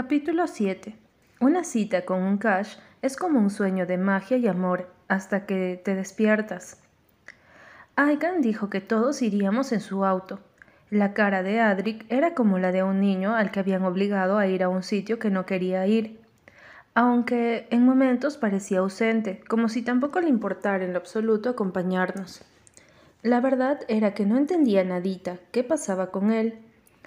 [0.00, 0.94] Capítulo 7.
[1.40, 5.82] Una cita con un cash es como un sueño de magia y amor hasta que
[5.84, 6.80] te despiertas.
[7.96, 10.38] Aigan dijo que todos iríamos en su auto.
[10.88, 14.46] La cara de Adric era como la de un niño al que habían obligado a
[14.46, 16.20] ir a un sitio que no quería ir,
[16.94, 22.42] aunque en momentos parecía ausente, como si tampoco le importara en lo absoluto acompañarnos.
[23.24, 26.60] La verdad era que no entendía nadita qué pasaba con él.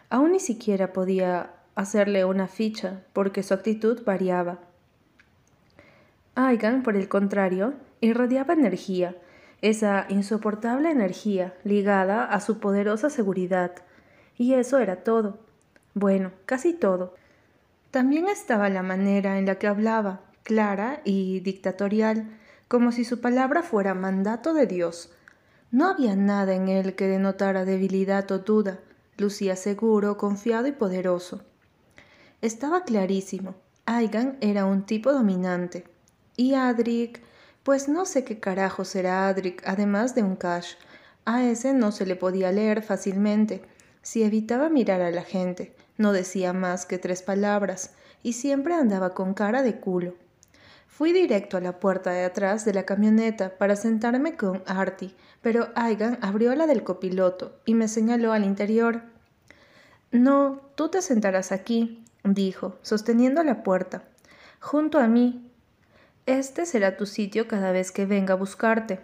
[0.10, 1.52] Aún ni siquiera podía
[1.82, 4.60] hacerle una ficha, porque su actitud variaba.
[6.36, 9.16] Aigan, por el contrario, irradiaba energía,
[9.62, 13.74] esa insoportable energía ligada a su poderosa seguridad.
[14.38, 15.40] Y eso era todo.
[15.94, 17.16] Bueno, casi todo.
[17.92, 22.38] También estaba la manera en la que hablaba, clara y dictatorial,
[22.68, 25.14] como si su palabra fuera mandato de Dios.
[25.72, 28.80] No había nada en él que denotara debilidad o duda,
[29.18, 31.44] lucía seguro, confiado y poderoso.
[32.42, 33.54] Estaba clarísimo.
[33.86, 35.84] Aigan era un tipo dominante.
[36.36, 37.22] Y Adric,
[37.62, 40.74] pues no sé qué carajo será Adric, además de un cash.
[41.24, 43.62] A ese no se le podía leer fácilmente.
[44.02, 47.92] Si evitaba mirar a la gente, no decía más que tres palabras,
[48.24, 50.16] y siempre andaba con cara de culo.
[50.88, 55.70] Fui directo a la puerta de atrás de la camioneta para sentarme con Artie, pero
[55.76, 59.04] Aigan abrió la del copiloto y me señaló al interior.
[60.12, 64.04] No, tú te sentarás aquí, dijo, sosteniendo la puerta.
[64.60, 65.52] Junto a mí.
[66.26, 69.00] Este será tu sitio cada vez que venga a buscarte.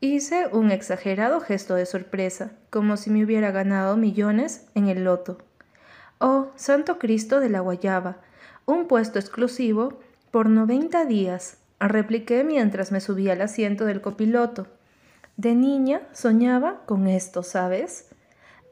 [0.00, 5.38] Hice un exagerado gesto de sorpresa, como si me hubiera ganado millones en el loto.
[6.18, 8.18] Oh, Santo Cristo de la Guayaba,
[8.64, 14.66] un puesto exclusivo por noventa días, repliqué mientras me subía al asiento del copiloto.
[15.36, 18.09] De niña soñaba con esto, ¿sabes?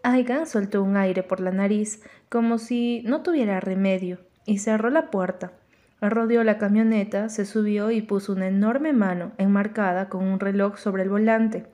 [0.03, 5.11] Aigan soltó un aire por la nariz, como si no tuviera remedio, y cerró la
[5.11, 5.53] puerta.
[6.01, 11.03] Rodeó la camioneta, se subió y puso una enorme mano enmarcada con un reloj sobre
[11.03, 11.67] el volante.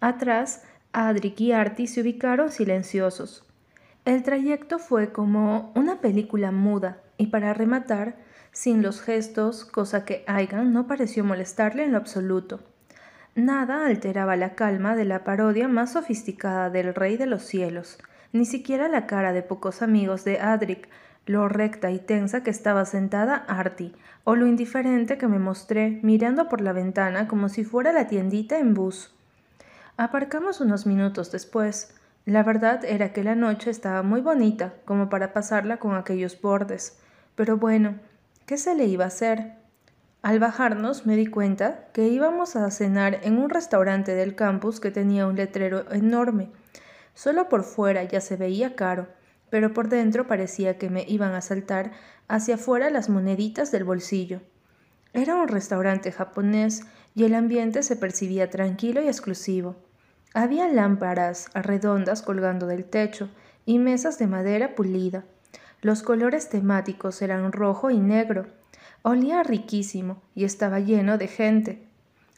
[0.00, 3.44] Atrás, Adric y Artie se ubicaron silenciosos.
[4.04, 8.16] El trayecto fue como una película muda, y para rematar,
[8.52, 12.60] sin los gestos, cosa que Aigan no pareció molestarle en lo absoluto.
[13.34, 17.98] Nada alteraba la calma de la parodia más sofisticada del Rey de los Cielos,
[18.32, 20.88] ni siquiera la cara de pocos amigos de Adric,
[21.24, 23.94] lo recta y tensa que estaba sentada Artie,
[24.24, 28.58] o lo indiferente que me mostré mirando por la ventana como si fuera la tiendita
[28.58, 29.14] en bus.
[29.96, 31.94] Aparcamos unos minutos después.
[32.26, 36.98] La verdad era que la noche estaba muy bonita como para pasarla con aquellos bordes.
[37.34, 37.94] Pero bueno,
[38.46, 39.61] ¿qué se le iba a hacer?
[40.22, 44.92] Al bajarnos me di cuenta que íbamos a cenar en un restaurante del campus que
[44.92, 46.52] tenía un letrero enorme.
[47.12, 49.08] Solo por fuera ya se veía caro,
[49.50, 51.90] pero por dentro parecía que me iban a saltar
[52.28, 54.42] hacia afuera las moneditas del bolsillo.
[55.12, 56.82] Era un restaurante japonés
[57.16, 59.74] y el ambiente se percibía tranquilo y exclusivo.
[60.34, 63.28] Había lámparas redondas colgando del techo
[63.66, 65.24] y mesas de madera pulida.
[65.80, 68.46] Los colores temáticos eran rojo y negro
[69.04, 71.82] Olía riquísimo y estaba lleno de gente.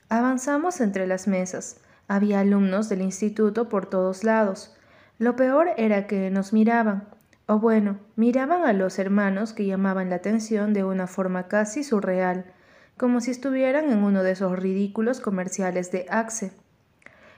[0.09, 1.81] Avanzamos entre las mesas.
[2.09, 4.75] Había alumnos del instituto por todos lados.
[5.19, 7.07] Lo peor era que nos miraban,
[7.47, 12.47] o bueno, miraban a los hermanos que llamaban la atención de una forma casi surreal,
[12.97, 16.53] como si estuvieran en uno de esos ridículos comerciales de Axe.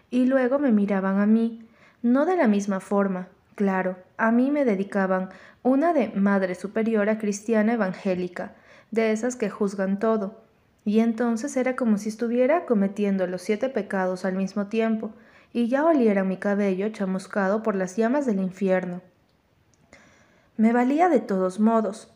[0.08, 1.68] Y luego me miraban a mí,
[2.00, 3.26] no de la misma forma,
[3.56, 5.30] claro, a mí me dedicaban
[5.64, 8.54] una de Madre Superiora Cristiana Evangélica,
[8.90, 10.40] de esas que juzgan todo,
[10.84, 15.10] y entonces era como si estuviera cometiendo los siete pecados al mismo tiempo,
[15.52, 19.00] y ya oliera mi cabello chamuscado por las llamas del infierno.
[20.56, 22.12] Me valía de todos modos.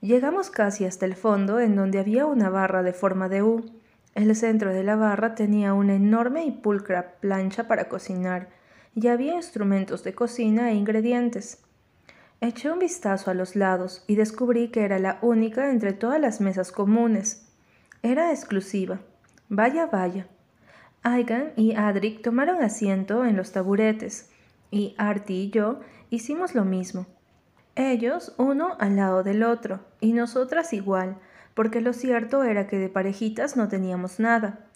[0.00, 3.64] Llegamos casi hasta el fondo, en donde había una barra de forma de U.
[4.14, 8.48] El centro de la barra tenía una enorme y pulcra plancha para cocinar,
[8.94, 11.63] y había instrumentos de cocina e ingredientes.
[12.40, 16.40] Eché un vistazo a los lados y descubrí que era la única entre todas las
[16.40, 17.46] mesas comunes.
[18.02, 19.00] Era exclusiva.
[19.48, 20.26] Vaya, vaya.
[21.02, 24.30] Aigan y Adric tomaron asiento en los taburetes,
[24.70, 27.06] y Artie y yo hicimos lo mismo.
[27.76, 31.18] Ellos uno al lado del otro, y nosotras igual,
[31.54, 34.66] porque lo cierto era que de parejitas no teníamos nada.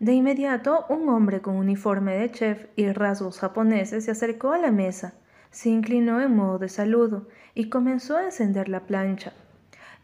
[0.00, 4.70] De inmediato, un hombre con uniforme de chef y rasgos japoneses se acercó a la
[4.70, 5.14] mesa,
[5.56, 9.32] se inclinó en modo de saludo y comenzó a encender la plancha.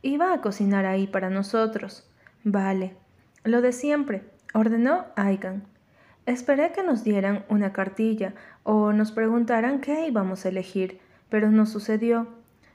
[0.01, 2.11] Iba a cocinar ahí para nosotros.
[2.43, 2.97] Vale.
[3.45, 4.23] Lo de siempre,
[4.55, 5.65] ordenó Aigan.
[6.25, 8.33] Esperé que nos dieran una cartilla
[8.63, 12.29] o nos preguntaran qué íbamos a elegir, pero no sucedió.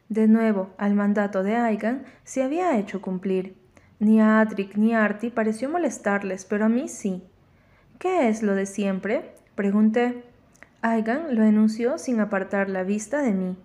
[0.07, 3.55] De nuevo, al mandato de Aigan se había hecho cumplir.
[3.97, 7.23] Ni a Adric ni a Artie pareció molestarles, pero a mí sí.
[7.97, 9.33] ¿Qué es lo de siempre?
[9.55, 10.26] pregunté.
[10.89, 13.57] Aigan lo enunció sin apartar la vista de mí.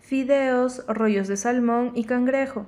[0.00, 2.66] Fideos, rollos de salmón y cangrejo.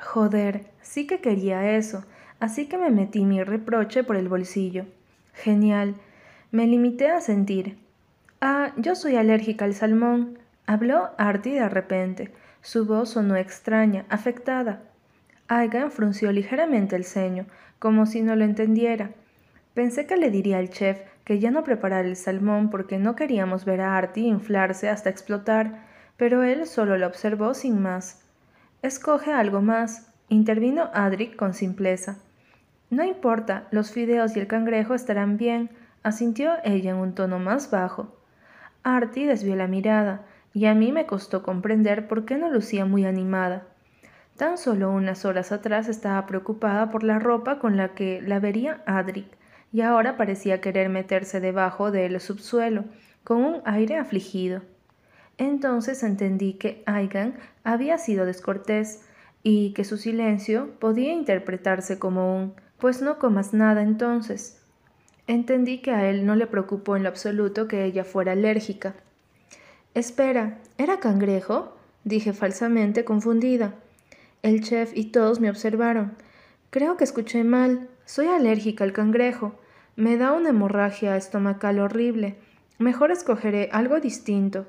[0.00, 2.04] Joder, sí que quería eso,
[2.40, 4.86] así que me metí mi reproche por el bolsillo.
[5.34, 5.94] Genial.
[6.50, 7.78] Me limité a sentir.
[8.40, 10.38] Ah, yo soy alérgica al salmón.
[10.66, 12.32] Habló Artie de repente.
[12.60, 14.82] Su voz sonó extraña, afectada.
[15.46, 17.46] Aigan frunció ligeramente el ceño,
[17.78, 19.10] como si no lo entendiera.
[19.74, 20.98] Pensé que le diría al chef
[21.28, 25.84] que ya no preparara el salmón porque no queríamos ver a Artie inflarse hasta explotar,
[26.16, 28.24] pero él solo lo observó sin más.
[28.80, 32.16] Escoge algo más, intervino Adric con simpleza.
[32.88, 35.68] No importa, los fideos y el cangrejo estarán bien,
[36.02, 38.16] asintió ella en un tono más bajo.
[38.82, 40.22] Artie desvió la mirada,
[40.54, 43.64] y a mí me costó comprender por qué no lucía muy animada.
[44.38, 48.82] Tan solo unas horas atrás estaba preocupada por la ropa con la que la vería
[48.86, 49.37] Adric,
[49.72, 52.84] y ahora parecía querer meterse debajo del subsuelo,
[53.24, 54.62] con un aire afligido.
[55.36, 57.34] Entonces entendí que Aigan
[57.64, 59.04] había sido descortés
[59.42, 64.60] y que su silencio podía interpretarse como un pues no comas nada entonces.
[65.26, 68.94] Entendí que a él no le preocupó en lo absoluto que ella fuera alérgica.
[69.94, 71.76] Espera, ¿era cangrejo?
[72.04, 73.74] dije falsamente confundida.
[74.42, 76.14] El chef y todos me observaron.
[76.70, 77.88] Creo que escuché mal.
[78.08, 79.52] Soy alérgica al cangrejo.
[79.94, 82.36] Me da una hemorragia estomacal horrible.
[82.78, 84.66] Mejor escogeré algo distinto.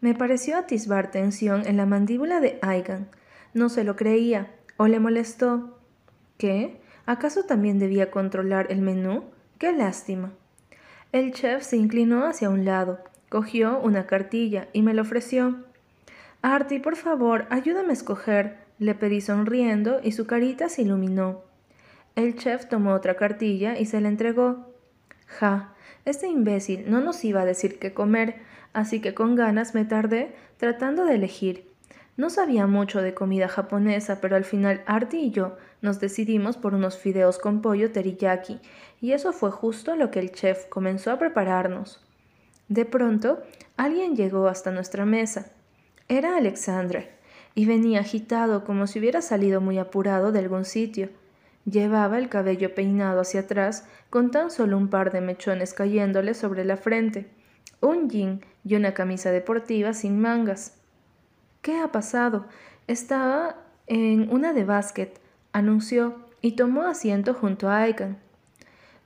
[0.00, 3.06] Me pareció atisbar tensión en la mandíbula de Aigan.
[3.54, 5.78] No se lo creía, o le molestó.
[6.38, 6.80] ¿Qué?
[7.06, 9.22] ¿Acaso también debía controlar el menú?
[9.58, 10.32] ¡Qué lástima!
[11.12, 15.66] El chef se inclinó hacia un lado, cogió una cartilla y me la ofreció.
[16.42, 21.51] Artie, por favor, ayúdame a escoger, le pedí sonriendo y su carita se iluminó.
[22.14, 24.72] El chef tomó otra cartilla y se la entregó.
[25.26, 25.74] Ja,
[26.04, 28.36] este imbécil no nos iba a decir qué comer,
[28.72, 31.72] así que con ganas me tardé tratando de elegir.
[32.16, 36.74] No sabía mucho de comida japonesa, pero al final Artie y yo nos decidimos por
[36.74, 38.60] unos fideos con pollo teriyaki,
[39.00, 42.04] y eso fue justo lo que el chef comenzó a prepararnos.
[42.68, 43.42] De pronto,
[43.76, 45.52] alguien llegó hasta nuestra mesa.
[46.08, 47.10] Era Alexandre,
[47.54, 51.08] y venía agitado como si hubiera salido muy apurado de algún sitio.
[51.64, 56.64] Llevaba el cabello peinado hacia atrás, con tan solo un par de mechones cayéndole sobre
[56.64, 57.30] la frente
[57.82, 60.78] un jean y una camisa deportiva sin mangas.
[61.60, 62.46] ¿Qué ha pasado?
[62.86, 63.56] Estaba
[63.86, 65.20] en una de básquet,
[65.52, 68.18] anunció, y tomó asiento junto a Aigan.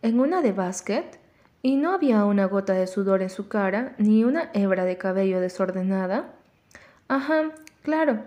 [0.02, 1.18] ¿En una de básquet?
[1.62, 5.40] ¿Y no había una gota de sudor en su cara, ni una hebra de cabello
[5.40, 6.34] desordenada?
[7.08, 7.50] Ajá,
[7.82, 8.22] claro.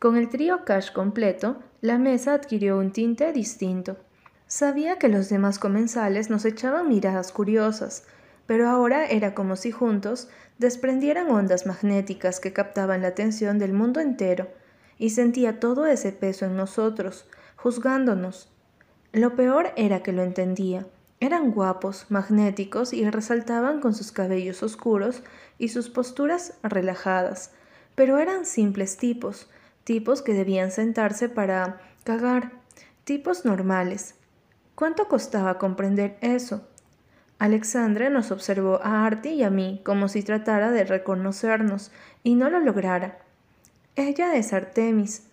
[0.00, 3.98] Con el trío Cash completo, la mesa adquirió un tinte distinto.
[4.46, 8.04] Sabía que los demás comensales nos echaban miradas curiosas,
[8.46, 14.00] pero ahora era como si juntos desprendieran ondas magnéticas que captaban la atención del mundo
[14.00, 14.48] entero,
[14.96, 17.26] y sentía todo ese peso en nosotros,
[17.56, 18.50] juzgándonos.
[19.12, 20.86] Lo peor era que lo entendía.
[21.20, 25.22] Eran guapos, magnéticos y resaltaban con sus cabellos oscuros
[25.58, 27.50] y sus posturas relajadas,
[27.94, 29.50] pero eran simples tipos,
[29.84, 32.52] tipos que debían sentarse para cagar,
[33.04, 34.14] tipos normales.
[34.74, 36.66] ¿Cuánto costaba comprender eso?
[37.38, 41.90] Alexandra nos observó a Artie y a mí como si tratara de reconocernos,
[42.22, 43.18] y no lo lograra.
[43.96, 45.24] Ella es Artemis,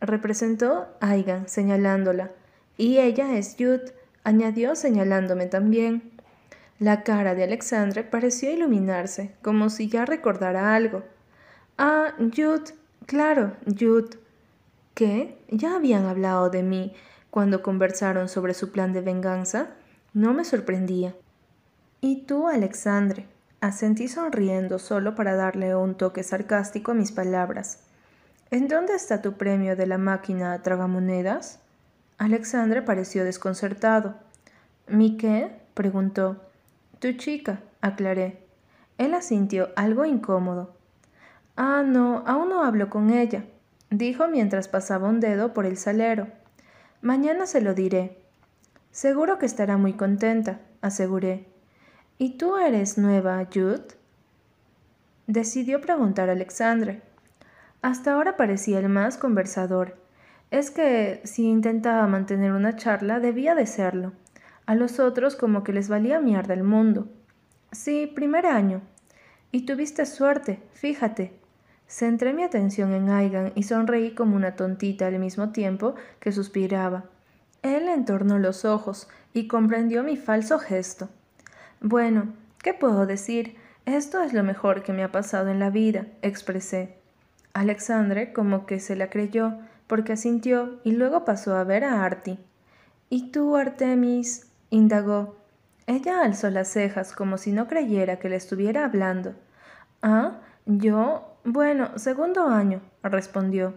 [0.00, 2.30] representó Aigan señalándola,
[2.76, 3.80] y ella es Yud,
[4.22, 6.10] añadió señalándome también.
[6.78, 11.04] La cara de Alexandra pareció iluminarse, como si ya recordara algo.
[11.78, 12.70] Ah, Yud,
[13.06, 14.16] claro, Yud.
[14.94, 15.38] ¿Qué?
[15.48, 16.94] ¿Ya habían hablado de mí
[17.30, 19.68] cuando conversaron sobre su plan de venganza?
[20.12, 21.14] No me sorprendía.
[22.00, 23.26] ¿Y tú, Alexandre?
[23.60, 27.80] Asentí sonriendo solo para darle un toque sarcástico a mis palabras.
[28.50, 31.58] ¿En dónde está tu premio de la máquina tragamonedas?
[32.18, 34.14] Alexandre pareció desconcertado.
[34.86, 35.50] ¿Mi qué?
[35.74, 36.40] preguntó.
[37.00, 38.46] Tu chica, aclaré.
[38.98, 40.75] Él asintió algo incómodo.
[41.56, 43.44] Ah, no, aún no hablo con ella,
[43.90, 46.28] dijo mientras pasaba un dedo por el salero.
[47.00, 48.18] Mañana se lo diré.
[48.90, 51.46] Seguro que estará muy contenta, aseguré.
[52.18, 53.86] ¿Y tú eres nueva, Jude?
[55.26, 57.02] Decidió preguntar a Alexandre.
[57.80, 59.96] Hasta ahora parecía el más conversador.
[60.50, 64.12] Es que si intentaba mantener una charla debía de serlo.
[64.66, 67.08] A los otros como que les valía mierda el mundo.
[67.72, 68.82] Sí, primer año.
[69.52, 71.45] Y tuviste suerte, fíjate.
[71.88, 77.04] Centré mi atención en Aigan y sonreí como una tontita al mismo tiempo que suspiraba.
[77.62, 81.08] Él entornó los ojos y comprendió mi falso gesto.
[81.80, 83.56] Bueno, ¿qué puedo decir?
[83.84, 86.96] Esto es lo mejor que me ha pasado en la vida, expresé.
[87.52, 89.54] Alexandre como que se la creyó,
[89.86, 92.38] porque asintió y luego pasó a ver a Artie.
[93.08, 94.46] ¿Y tú, Artemis?
[94.70, 95.36] indagó.
[95.86, 99.34] Ella alzó las cejas como si no creyera que le estuviera hablando.
[100.02, 101.25] Ah, yo.
[101.48, 103.74] Bueno, segundo año, respondió.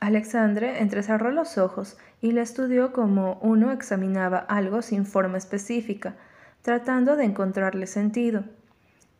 [0.00, 6.14] Alexandre entrecerró los ojos y le estudió como uno examinaba algo sin forma específica,
[6.62, 8.44] tratando de encontrarle sentido.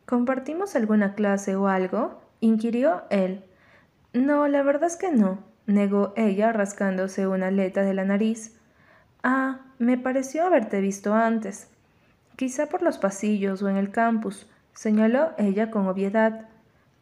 [0.07, 2.23] ¿Compartimos alguna clase o algo?
[2.41, 3.45] inquirió él.
[4.15, 8.57] No, la verdad es que no, negó ella rascándose una aleta de la nariz.
[9.23, 11.69] Ah, me pareció haberte visto antes.
[12.37, 16.49] Quizá por los pasillos o en el campus, señaló ella con obviedad.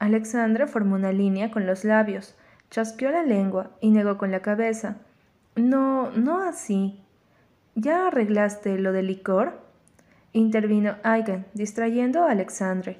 [0.00, 2.34] Alexandra formó una línea con los labios,
[2.70, 4.96] chasqueó la lengua y negó con la cabeza.
[5.56, 6.98] No, no así.
[7.74, 9.60] ¿Ya arreglaste lo del licor?
[10.32, 12.98] Intervino Aigan, distrayendo a Alexandre.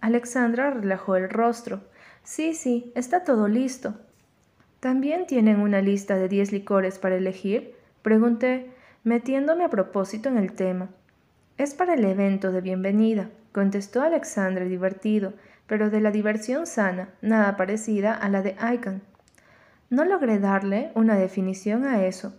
[0.00, 1.80] Alexandra relajó el rostro.
[2.22, 3.94] Sí, sí, está todo listo.
[4.80, 7.74] ¿También tienen una lista de diez licores para elegir?
[8.00, 8.70] Pregunté,
[9.04, 10.88] metiéndome a propósito en el tema.
[11.58, 15.34] Es para el evento de bienvenida, contestó Alexandre divertido,
[15.68, 19.02] pero de la diversión sana, nada parecida a la de Aigan.
[19.90, 22.34] No logré darle una definición a eso.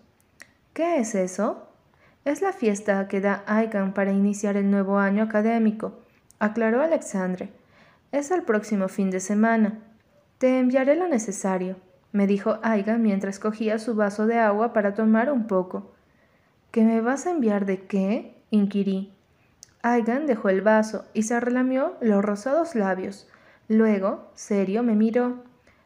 [0.73, 1.69] ¿Qué es eso?
[2.25, 5.99] Es la fiesta que da Aigan para iniciar el nuevo año académico,
[6.39, 7.53] aclaró Alexandre.
[8.11, 9.79] Es el próximo fin de semana.
[10.39, 11.77] Te enviaré lo necesario,
[12.11, 15.93] me dijo Aigan mientras cogía su vaso de agua para tomar un poco.
[16.71, 18.35] ¿Qué me vas a enviar de qué?
[18.49, 19.13] inquirí.
[19.81, 23.27] Aigan dejó el vaso y se relamió los rosados labios.
[23.67, 25.43] Luego, serio, me miró.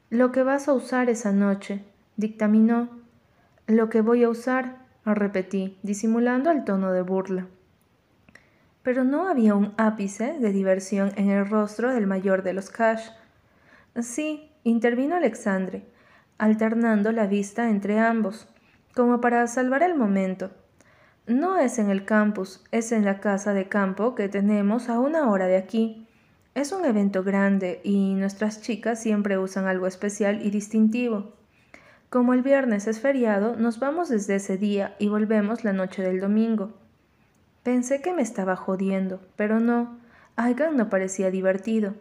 [0.09, 1.83] Lo que vas a usar esa noche,
[2.17, 2.89] dictaminó.
[3.67, 7.47] Lo que voy a usar, repetí, disimulando el tono de burla.
[8.81, 13.09] Pero no había un ápice de diversión en el rostro del mayor de los Cash.
[14.01, 15.85] Sí, intervino Alexandre,
[16.37, 18.47] alternando la vista entre ambos,
[18.95, 20.51] como para salvar el momento.
[21.27, 25.29] No es en el campus, es en la casa de campo que tenemos a una
[25.29, 26.05] hora de aquí.
[26.53, 31.31] Es un evento grande y nuestras chicas siempre usan algo especial y distintivo.
[32.09, 36.19] Como el viernes es feriado, nos vamos desde ese día y volvemos la noche del
[36.19, 36.73] domingo.
[37.63, 39.97] Pensé que me estaba jodiendo, pero no.
[40.35, 41.93] Aigan no parecía divertido.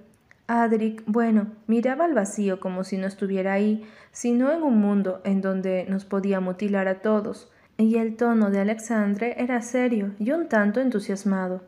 [0.49, 5.41] Adric, bueno, miraba al vacío como si no estuviera ahí, sino en un mundo en
[5.41, 10.49] donde nos podía mutilar a todos, y el tono de Alexandre era serio y un
[10.49, 11.63] tanto entusiasmado.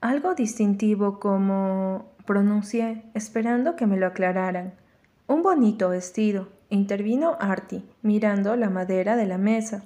[0.00, 4.72] Algo distintivo como pronuncié, esperando que me lo aclararan.
[5.26, 9.84] Un bonito vestido, intervino Artie, mirando la madera de la mesa.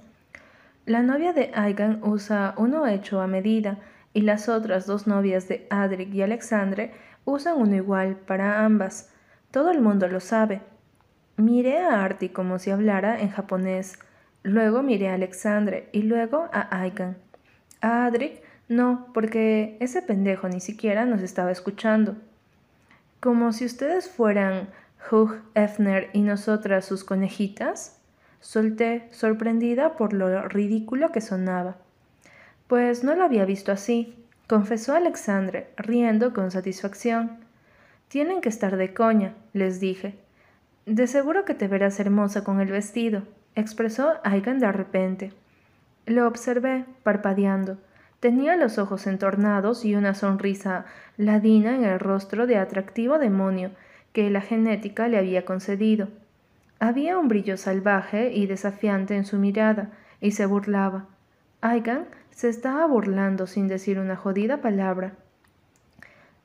[0.86, 3.78] La novia de Aigan usa uno hecho a medida,
[4.12, 6.92] y las otras dos novias de Adric y Alexandre
[7.24, 9.10] usan uno igual para ambas.
[9.50, 10.60] Todo el mundo lo sabe.
[11.36, 13.98] Miré a Artie como si hablara en japonés.
[14.44, 17.16] Luego miré a Alexandre y luego a Aigan.
[17.80, 22.16] A Adric no, porque ese pendejo ni siquiera nos estaba escuchando.
[23.20, 24.68] Como si ustedes fueran
[25.10, 27.98] Hugh Hefner y nosotras sus conejitas,
[28.40, 31.76] solté, sorprendida por lo ridículo que sonaba.
[32.66, 34.14] Pues no lo había visto así,
[34.46, 37.38] confesó Alexandre, riendo con satisfacción.
[38.08, 40.16] Tienen que estar de coña, les dije.
[40.84, 43.22] De seguro que te verás hermosa con el vestido,
[43.54, 45.32] expresó Aigan de repente.
[46.06, 47.78] Lo observé, parpadeando.
[48.20, 53.70] Tenía los ojos entornados y una sonrisa ladina en el rostro de atractivo demonio
[54.12, 56.08] que la genética le había concedido.
[56.78, 61.06] Había un brillo salvaje y desafiante en su mirada, y se burlaba.
[61.60, 65.12] Aigan se estaba burlando sin decir una jodida palabra.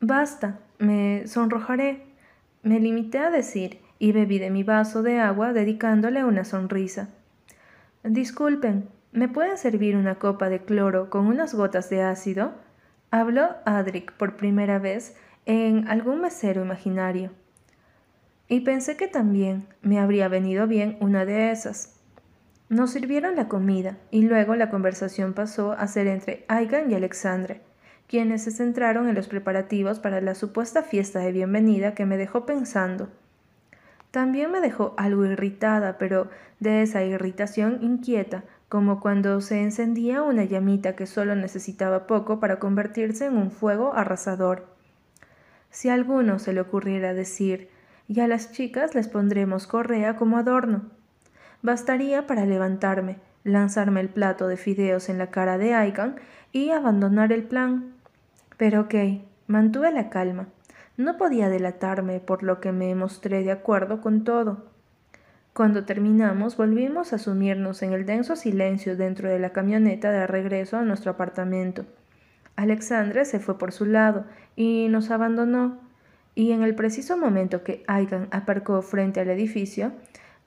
[0.02, 2.06] Basta, me sonrojaré.
[2.62, 7.10] Me limité a decir, y bebí de mi vaso de agua dedicándole una sonrisa.
[8.04, 12.54] Disculpen, ¿Me pueden servir una copa de cloro con unas gotas de ácido?
[13.10, 17.32] Habló Adric por primera vez en algún mesero imaginario.
[18.48, 22.00] Y pensé que también me habría venido bien una de esas.
[22.70, 27.62] Nos sirvieron la comida y luego la conversación pasó a ser entre Aigan y Alexandre,
[28.06, 32.46] quienes se centraron en los preparativos para la supuesta fiesta de bienvenida que me dejó
[32.46, 33.10] pensando.
[34.12, 40.44] También me dejó algo irritada, pero de esa irritación inquieta como cuando se encendía una
[40.44, 44.68] llamita que solo necesitaba poco para convertirse en un fuego arrasador.
[45.72, 47.70] Si a alguno se le ocurriera decir
[48.08, 50.84] y a las chicas les pondremos correa como adorno.
[51.62, 56.16] Bastaría para levantarme, lanzarme el plato de fideos en la cara de Aigan
[56.52, 57.94] y abandonar el plan.
[58.58, 58.96] Pero ok,
[59.48, 60.48] mantuve la calma.
[61.00, 64.66] No podía delatarme, por lo que me mostré de acuerdo con todo.
[65.54, 70.76] Cuando terminamos, volvimos a sumirnos en el denso silencio dentro de la camioneta de regreso
[70.76, 71.86] a nuestro apartamento.
[72.58, 74.26] Alexandre se fue por su lado
[74.58, 75.80] y nos abandonó,
[76.36, 79.94] y en el preciso momento que Aigan aparcó frente al edificio,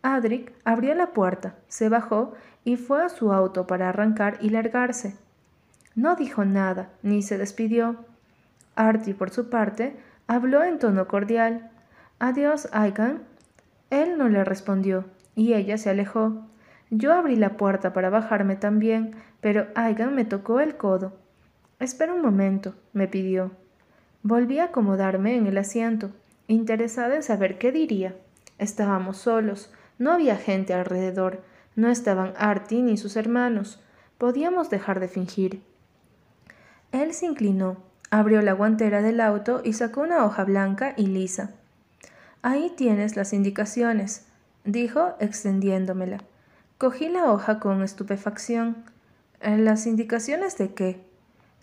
[0.02, 5.16] Adric abrió la puerta, se bajó y fue a su auto para arrancar y largarse.
[5.94, 7.96] No dijo nada, ni se despidió.
[8.76, 9.96] Artie, por su parte,
[10.34, 11.70] habló en tono cordial.
[12.18, 13.22] Adiós, Aigan.
[13.90, 16.46] Él no le respondió, y ella se alejó.
[16.90, 21.12] Yo abrí la puerta para bajarme también, pero Aigan me tocó el codo.
[21.78, 23.50] Espera un momento, me pidió.
[24.22, 26.10] Volví a acomodarme en el asiento,
[26.46, 28.14] interesada en saber qué diría.
[28.58, 31.42] Estábamos solos, no había gente alrededor,
[31.76, 33.82] no estaban Artie ni sus hermanos.
[34.18, 35.62] Podíamos dejar de fingir.
[36.92, 37.78] Él se inclinó,
[38.12, 41.50] abrió la guantera del auto y sacó una hoja blanca y lisa.
[42.42, 44.26] Ahí tienes las indicaciones,
[44.64, 46.18] dijo extendiéndomela.
[46.76, 48.84] Cogí la hoja con estupefacción.
[49.40, 51.00] ¿Las indicaciones de qué?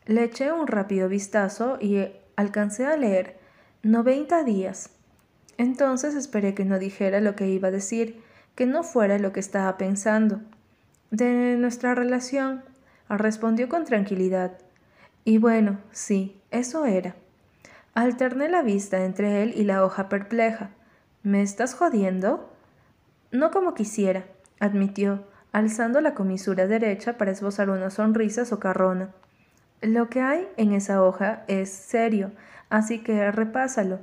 [0.08, 3.38] Le eché un rápido vistazo y alcancé a leer
[3.84, 4.90] noventa días.
[5.60, 8.24] Entonces esperé que no dijera lo que iba a decir,
[8.56, 10.42] que no fuera lo que estaba pensando.
[11.12, 12.64] De nuestra relación,
[13.08, 14.58] respondió con tranquilidad.
[15.30, 17.14] Y bueno, sí, eso era.
[17.94, 20.72] Alterné la vista entre él y la hoja perpleja.
[21.22, 22.50] ¿Me estás jodiendo?
[23.30, 24.26] No como quisiera,
[24.60, 29.12] admitió, alzando la comisura derecha para esbozar una sonrisa socarrona.
[29.84, 32.32] Lo que hay en esa hoja es serio,
[32.72, 34.00] así que repásalo.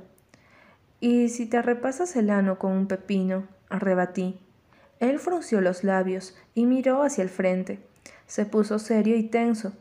[1.01, 4.39] Y si te repasas el ano con un pepino, rebatí.
[5.01, 7.81] Él frunció los labios y miró hacia el frente.
[8.27, 9.73] Se puso serio y tenso.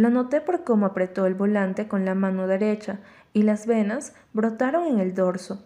[0.00, 3.00] Lo noté por cómo apretó el volante con la mano derecha
[3.34, 5.62] y las venas brotaron en el dorso.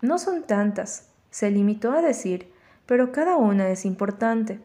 [0.00, 2.52] No son tantas, se limitó a decir,
[2.86, 4.58] pero cada una es importante.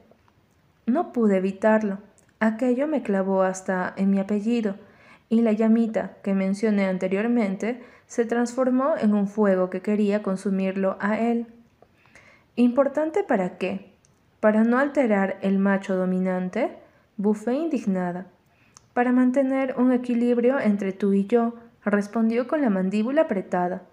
[0.87, 1.99] No pude evitarlo.
[2.39, 4.77] Aquello me clavó hasta en mi apellido,
[5.29, 11.19] y la llamita que mencioné anteriormente se transformó en un fuego que quería consumirlo a
[11.19, 11.45] él.
[12.55, 13.93] ¿Importante para qué?
[14.39, 16.79] Para no alterar el macho dominante,
[17.15, 18.31] bufé indignada.
[18.97, 21.53] Para mantener un equilibrio entre tú y yo,
[21.85, 23.83] respondió con la mandíbula apretada.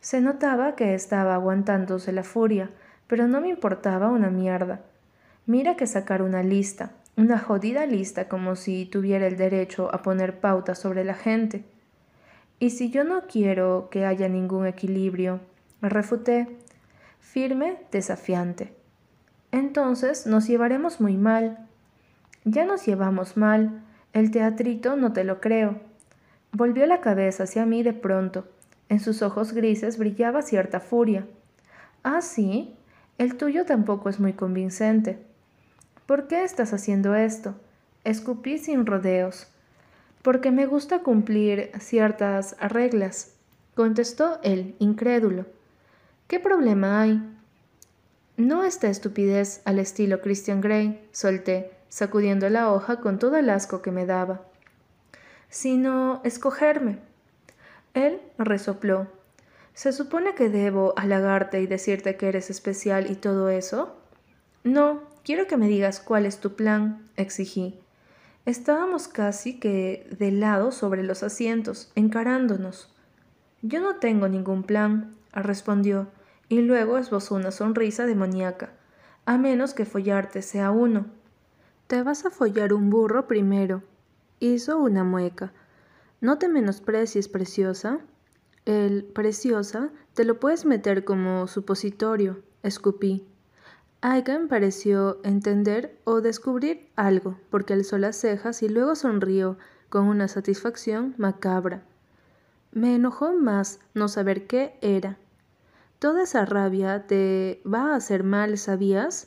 [0.00, 2.70] Se notaba que estaba aguantándose la furia,
[3.06, 4.80] pero no me importaba una mierda.
[5.46, 10.40] Mira que sacar una lista, una jodida lista como si tuviera el derecho a poner
[10.40, 11.64] pautas sobre la gente.
[12.58, 15.38] Y si yo no quiero que haya ningún equilibrio,
[15.80, 16.48] refuté,
[17.20, 18.74] firme, desafiante.
[19.52, 21.68] Entonces nos llevaremos muy mal.
[22.44, 23.83] Ya nos llevamos mal.
[24.14, 25.80] El teatrito no te lo creo.
[26.52, 28.46] Volvió la cabeza hacia mí de pronto.
[28.88, 31.26] En sus ojos grises brillaba cierta furia.
[32.04, 32.76] Ah, sí.
[33.18, 35.18] El tuyo tampoco es muy convincente.
[36.06, 37.56] ¿Por qué estás haciendo esto?
[38.04, 39.48] Escupí sin rodeos.
[40.22, 43.34] Porque me gusta cumplir ciertas reglas,
[43.74, 45.44] contestó él, incrédulo.
[46.28, 47.20] ¿Qué problema hay?
[48.36, 53.80] No esta estupidez al estilo Christian Grey, solté, sacudiendo la hoja con todo el asco
[53.80, 54.40] que me daba,
[55.48, 56.98] sino escogerme.
[57.94, 59.06] Él resopló.
[59.74, 63.96] ¿Se supone que debo halagarte y decirte que eres especial y todo eso?
[64.64, 67.78] No, quiero que me digas cuál es tu plan, exigí.
[68.44, 72.92] Estábamos casi que de lado sobre los asientos, encarándonos.
[73.62, 76.08] Yo no tengo ningún plan, respondió,
[76.48, 78.70] y luego esbozó una sonrisa demoníaca.
[79.26, 81.06] A menos que follarte sea uno.
[81.94, 83.84] Te vas a follar un burro primero.
[84.40, 85.52] Hizo una mueca.
[86.20, 88.00] No te menosprecies, preciosa.
[88.64, 93.24] El preciosa te lo puedes meter como supositorio, escupí.
[94.00, 99.56] Aigan pareció entender o descubrir algo, porque alzó las cejas y luego sonrió
[99.88, 101.84] con una satisfacción macabra.
[102.72, 105.16] Me enojó más no saber qué era.
[106.00, 109.26] Toda esa rabia te va a hacer mal, ¿sabías?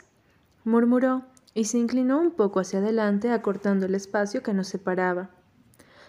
[0.65, 1.23] murmuró
[1.57, 5.31] y se inclinó un poco hacia adelante acortando el espacio que nos separaba.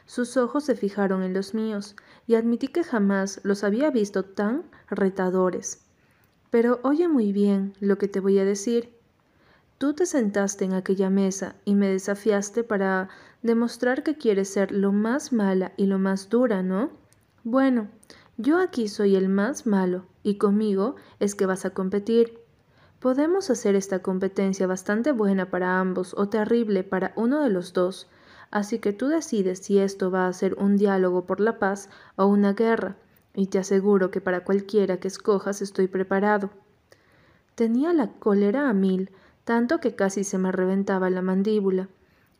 [0.04, 4.64] Sus ojos se fijaron en los míos y admití que jamás los había visto tan
[4.90, 5.86] retadores.
[6.50, 8.92] Pero oye muy bien lo que te voy a decir.
[9.78, 13.08] Tú te sentaste en aquella mesa y me desafiaste para
[13.40, 16.90] demostrar que quieres ser lo más mala y lo más dura, ¿no?
[17.42, 17.88] Bueno,
[18.36, 22.38] yo aquí soy el más malo, y conmigo es que vas a competir.
[23.00, 28.08] Podemos hacer esta competencia bastante buena para ambos o terrible para uno de los dos,
[28.50, 32.26] así que tú decides si esto va a ser un diálogo por la paz o
[32.26, 32.96] una guerra,
[33.34, 36.50] y te aseguro que para cualquiera que escojas estoy preparado.
[37.54, 39.12] Tenía la cólera a mil,
[39.44, 41.88] tanto que casi se me reventaba la mandíbula.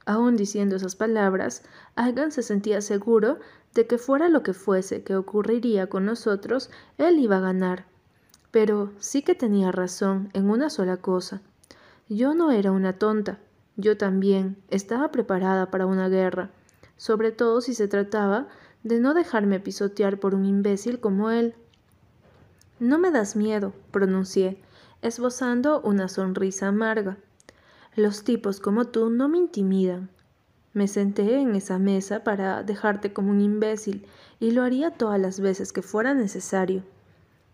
[0.07, 1.63] Aún diciendo esas palabras,
[1.95, 3.39] Hagan se sentía seguro
[3.75, 7.87] de que fuera lo que fuese que ocurriría con nosotros, él iba a ganar.
[8.51, 11.43] Pero sí que tenía razón en una sola cosa.
[12.09, 13.39] Yo no era una tonta.
[13.77, 16.51] Yo también estaba preparada para una guerra,
[16.97, 18.49] sobre todo si se trataba
[18.83, 21.55] de no dejarme pisotear por un imbécil como él.
[22.81, 24.61] No me das miedo, pronuncié,
[25.03, 27.19] esbozando una sonrisa amarga.
[27.95, 30.11] Los tipos como tú no me intimidan.
[30.73, 34.07] Me senté en esa mesa para dejarte como un imbécil
[34.41, 36.83] y lo haría todas las veces que fuera necesario.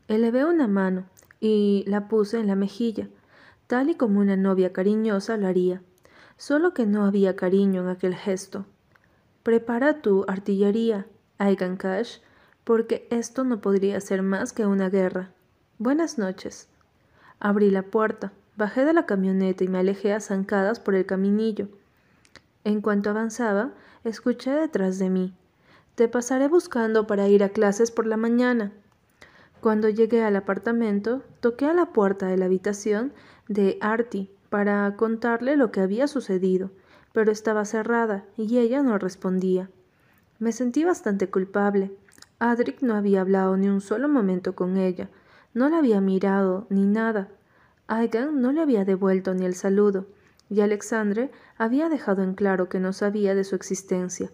[0.09, 1.05] Elevé una mano
[1.40, 3.09] y la puse en la mejilla,
[3.67, 5.81] tal y como una novia cariñosa lo haría,
[6.37, 8.67] solo que no había cariño en aquel gesto.
[9.43, 11.07] Prepara tu artillería,
[11.38, 11.79] Aigan
[12.64, 15.31] porque esto no podría ser más que una guerra.
[15.79, 16.69] Buenas noches.
[17.40, 21.69] Abrí la puerta, bajé de la camioneta y me alejé a zancadas por el caminillo.
[22.64, 23.73] En cuanto avanzaba,
[24.05, 25.35] escuché detrás de mí.
[25.95, 28.73] Te pasaré buscando para ir a clases por la mañana.
[29.64, 33.14] Cuando llegué al apartamento, toqué a la puerta de la habitación
[33.48, 36.70] de Artie para contarle lo que había sucedido,
[37.14, 39.70] pero estaba cerrada y ella no respondía.
[40.38, 41.96] Me sentí bastante culpable.
[42.38, 45.09] Adric no había hablado ni un solo momento con ella,
[45.55, 47.29] no la había mirado ni nada.
[47.87, 50.05] Aigan no le había devuelto ni el saludo
[50.50, 54.31] y Alexandre había dejado en claro que no sabía de su existencia.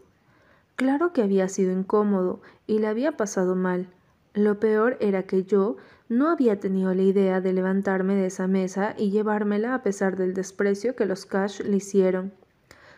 [0.75, 3.87] Claro que había sido incómodo y le había pasado mal.
[4.35, 5.77] Lo peor era que yo
[6.09, 10.35] no había tenido la idea de levantarme de esa mesa y llevármela a pesar del
[10.35, 12.33] desprecio que los Cash le hicieron,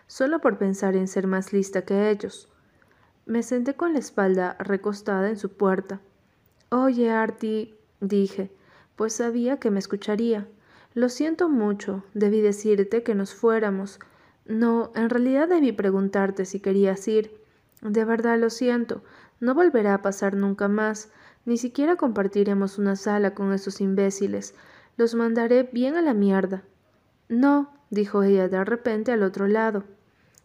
[0.06, 2.48] solo por pensar en ser más lista que ellos.
[3.24, 6.00] Me senté con la espalda recostada en su puerta.
[6.70, 8.50] Oye, Artie, dije,
[8.96, 10.48] pues sabía que me escucharía.
[10.94, 14.00] Lo siento mucho, debí decirte que nos fuéramos.
[14.44, 17.40] No, en realidad debí preguntarte si querías ir.
[17.80, 19.02] De verdad lo siento,
[19.40, 21.10] no volverá a pasar nunca más,
[21.44, 24.54] ni siquiera compartiremos una sala con esos imbéciles.
[24.96, 26.62] Los mandaré bien a la mierda.
[27.28, 29.84] No, dijo ella de repente al otro lado.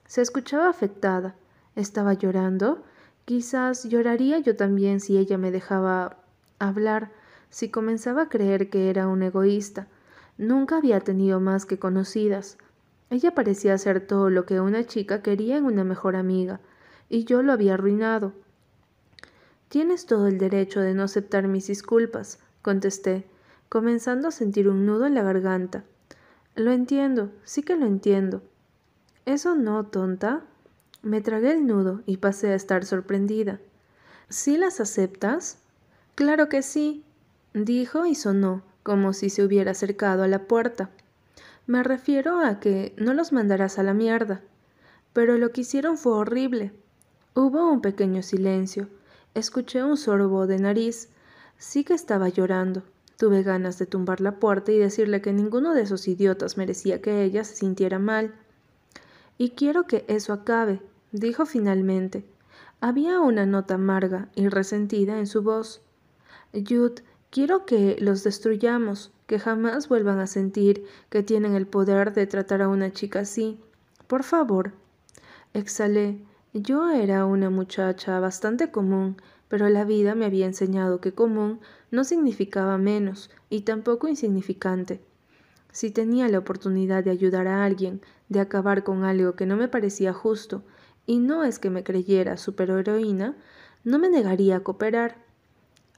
[0.06, 1.36] Se escuchaba afectada.
[1.76, 2.84] ¿Estaba llorando?
[3.26, 6.18] Quizás lloraría yo también si ella me dejaba
[6.60, 7.12] hablar,
[7.50, 9.88] si comenzaba a creer que era un egoísta.
[10.38, 12.58] Nunca había tenido más que conocidas.
[13.10, 16.60] Ella parecía ser todo lo que una chica quería en una mejor amiga,
[17.10, 18.34] y yo lo había arruinado.
[19.70, 23.26] Tienes todo el derecho de no aceptar mis disculpas, contesté,
[23.70, 25.84] comenzando a sentir un nudo en la garganta.
[26.56, 28.42] Lo entiendo, sí que lo entiendo.
[29.26, 30.44] ¿Eso no, tonta?
[31.02, 33.60] Me tragué el nudo y pasé a estar sorprendida.
[34.30, 35.60] ¿Sí las aceptas?
[36.16, 37.04] Claro que sí,
[37.54, 40.90] dijo y sonó, como si se hubiera acercado a la puerta.
[41.66, 44.42] Me refiero a que no los mandarás a la mierda.
[45.12, 46.72] Pero lo que hicieron fue horrible.
[47.34, 48.88] Hubo un pequeño silencio.
[49.38, 51.10] Escuché un sorbo de nariz.
[51.60, 52.82] Sí que estaba llorando.
[53.18, 57.22] Tuve ganas de tumbar la puerta y decirle que ninguno de esos idiotas merecía que
[57.22, 58.34] ella se sintiera mal.
[59.38, 62.26] Y quiero que eso acabe, dijo finalmente.
[62.82, 65.82] Había una nota amarga y resentida en su voz.
[66.52, 72.26] Jude Quiero que los destruyamos, que jamás vuelvan a sentir que tienen el poder de
[72.26, 73.60] tratar a una chica así.
[74.08, 74.72] Por favor.
[75.54, 76.26] Exhalé.
[76.60, 79.18] Yo era una muchacha bastante común,
[79.48, 81.60] pero la vida me había enseñado que común
[81.92, 85.00] no significaba menos y tampoco insignificante.
[85.72, 89.68] Si tenía la oportunidad de ayudar a alguien, de acabar con algo que no me
[89.68, 90.64] parecía justo,
[91.06, 93.36] y no es que me creyera superheroína,
[93.84, 95.18] no me negaría a cooperar.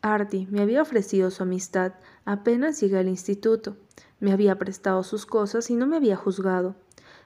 [0.01, 1.93] Artie me había ofrecido su amistad
[2.25, 3.77] apenas llegué al instituto.
[4.19, 6.75] Me había prestado sus cosas y no me había juzgado.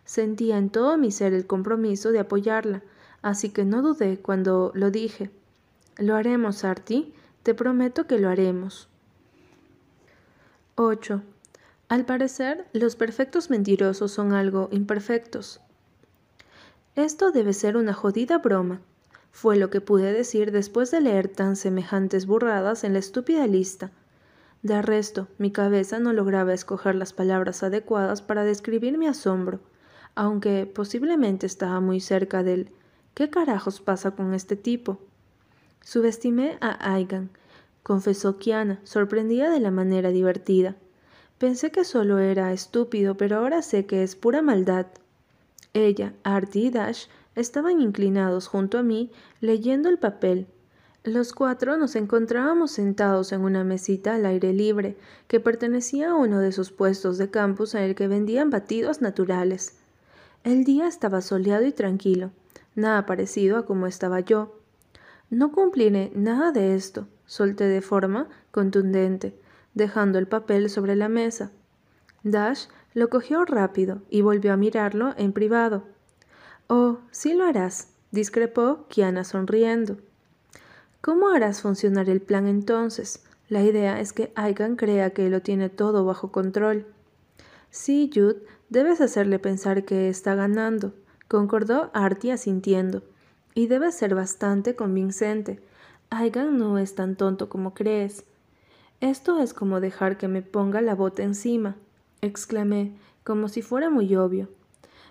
[0.05, 2.83] Sentía en todo mi ser el compromiso de apoyarla,
[3.23, 5.31] así que no dudé cuando lo dije.
[5.97, 7.11] Lo haremos, Artie.
[7.41, 8.87] Te prometo que lo haremos.
[10.75, 11.23] 8.
[11.89, 15.59] Al parecer, los perfectos mentirosos son algo imperfectos.
[16.95, 18.79] Esto debe ser una jodida broma,
[19.33, 23.89] fue lo que pude decir después de leer tan semejantes burradas en la estúpida lista.
[24.61, 29.59] De resto, mi cabeza no lograba escoger las palabras adecuadas para describir mi asombro,
[30.13, 32.71] aunque posiblemente estaba muy cerca del
[33.13, 34.99] ¿qué carajos pasa con este tipo?
[35.81, 37.29] Subestimé a Aigan,
[37.83, 40.75] confesó Kiana, sorprendida de la manera divertida.
[41.37, 44.87] Pensé que solo era estúpido, pero ahora sé que es pura maldad.
[45.73, 50.47] Ella, Artie y Dash estaban inclinados junto a mí, leyendo el papel.
[51.03, 54.95] Los cuatro nos encontrábamos sentados en una mesita al aire libre,
[55.27, 59.75] que pertenecía a uno de esos puestos de campus en el que vendían batidos naturales.
[60.45, 62.31] El día estaba soleado y tranquilo,
[62.75, 64.59] nada parecido a como estaba yo.
[65.29, 69.39] No cumpliré nada de esto, solté de forma contundente
[69.73, 71.51] dejando el papel sobre la mesa.
[72.23, 75.83] Dash lo cogió rápido y volvió a mirarlo en privado.
[76.67, 79.97] Oh, sí lo harás, discrepó Kiana sonriendo.
[81.01, 83.25] ¿Cómo harás funcionar el plan entonces?
[83.49, 86.85] La idea es que Aigan crea que lo tiene todo bajo control.
[87.71, 90.93] Sí, Jude, debes hacerle pensar que está ganando,
[91.27, 93.03] concordó Artie asintiendo.
[93.55, 95.59] Y debe ser bastante convincente.
[96.09, 98.25] Aigan no es tan tonto como crees.
[98.99, 101.75] Esto es como dejar que me ponga la bota encima,
[102.21, 104.47] exclamé, como si fuera muy obvio.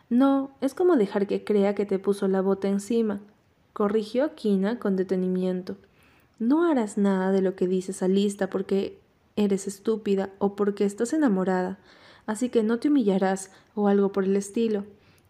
[0.09, 3.21] No, es como dejar que crea que te puso la bota encima,
[3.73, 5.77] corrigió Kina con detenimiento.
[6.39, 8.99] No harás nada de lo que dices a Lista porque
[9.37, 11.79] eres estúpida o porque estás enamorada,
[12.27, 14.85] así que no te humillarás o algo por el estilo.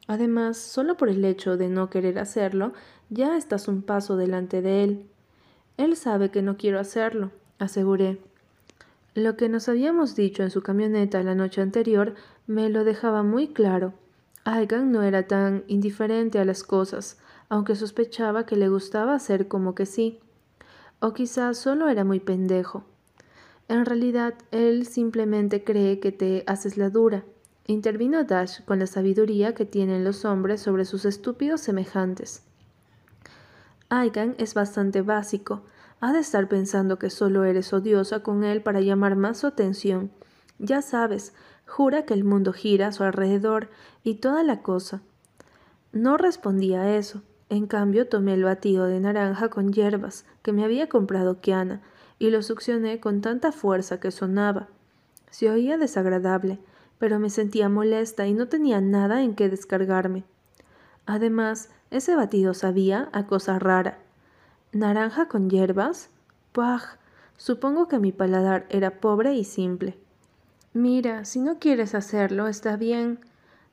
[0.07, 2.73] Además, solo por el hecho de no querer hacerlo,
[3.11, 5.07] ya estás un paso delante de él.
[5.77, 8.19] Él sabe que no quiero hacerlo, aseguré.
[9.15, 12.15] Lo que nos habíamos dicho en su camioneta la noche anterior
[12.47, 13.93] me lo dejaba muy claro.
[14.45, 19.75] Aigan no era tan indiferente a las cosas, aunque sospechaba que le gustaba hacer como
[19.75, 20.19] que sí.
[21.01, 22.85] O quizás solo era muy pendejo.
[23.69, 27.25] En realidad, él simplemente cree que te haces la dura.
[27.67, 32.43] Intervino Dash con la sabiduría que tienen los hombres sobre sus estúpidos semejantes.
[33.89, 35.63] Aigan es bastante básico,
[36.01, 40.11] ha de estar pensando que solo eres odiosa con él para llamar más su atención.
[40.59, 41.35] Ya sabes,
[41.67, 43.69] jura que el mundo gira a su alrededor
[44.03, 45.01] y toda la cosa.
[45.93, 47.23] No respondí a eso.
[47.49, 51.81] En cambio, tomé el batido de naranja con hierbas que me había comprado Kiana
[52.19, 54.69] y lo succioné con tanta fuerza que sonaba.
[55.31, 56.59] Se oía desagradable,
[57.03, 60.23] pero me sentía molesta y no tenía nada en que descargarme.
[61.05, 63.99] Además, ese batido sabía a cosa rara.
[64.71, 66.11] ¿Naranja con hierbas?
[66.53, 66.99] Paj,
[67.37, 69.99] supongo que mi paladar era pobre y simple.
[70.75, 73.19] Mira, si no quieres hacerlo, está bien,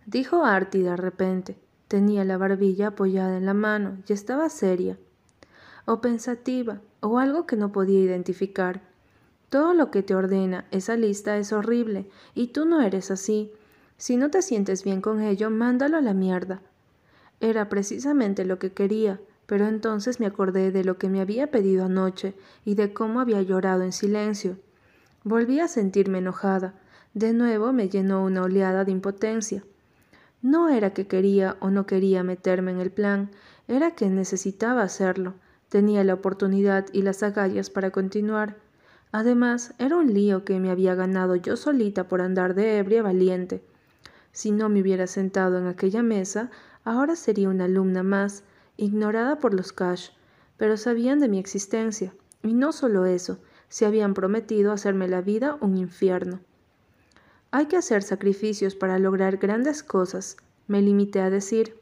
[0.07, 1.55] dijo Artie de repente.
[1.87, 4.97] Tenía la barbilla apoyada en la mano y estaba seria,
[5.85, 8.88] o pensativa, o algo que no podía identificar.
[9.49, 13.51] Todo lo que te ordena esa lista es horrible, y tú no eres así.
[13.97, 16.61] Si no te sientes bien con ello, mándalo a la mierda.
[17.39, 21.85] Era precisamente lo que quería, pero entonces me acordé de lo que me había pedido
[21.85, 22.35] anoche
[22.65, 24.57] y de cómo había llorado en silencio.
[25.23, 26.75] Volví a sentirme enojada.
[27.15, 29.63] De nuevo me llenó una oleada de impotencia.
[30.41, 33.31] No era que quería o no quería meterme en el plan,
[33.67, 35.33] era que necesitaba hacerlo.
[35.67, 38.57] Tenía la oportunidad y las agallas para continuar.
[39.11, 43.63] Además, era un lío que me había ganado yo solita por andar de ebria valiente.
[44.31, 46.51] Si no me hubiera sentado en aquella mesa,
[46.83, 48.43] ahora sería una alumna más,
[48.77, 50.09] ignorada por los Cash,
[50.57, 55.57] pero sabían de mi existencia, y no solo eso, se habían prometido hacerme la vida
[55.59, 56.39] un infierno.
[57.51, 61.79] Hay que hacer sacrificios para lograr grandes cosas, me limité a decir.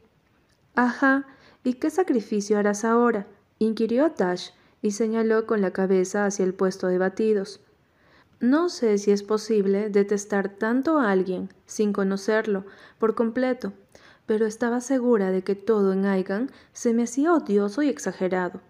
[0.74, 1.26] Ajá,
[1.62, 3.26] ¿y qué sacrificio harás ahora?
[3.58, 4.50] inquirió Tash
[4.82, 7.60] y señaló con la cabeza hacia el puesto de batidos.
[8.40, 12.64] No sé si es posible detestar tanto a alguien sin conocerlo
[12.98, 13.72] por completo,
[14.26, 18.60] pero estaba segura de que todo en Aigan se me hacía odioso y exagerado.